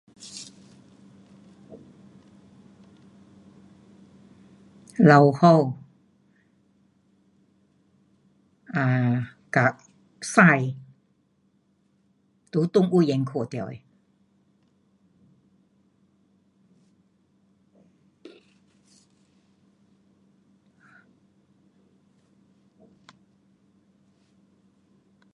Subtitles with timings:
[4.97, 5.73] 老虎
[8.73, 9.63] um 跟
[10.21, 10.73] 狮。
[12.53, 13.77] 在动物园看到的。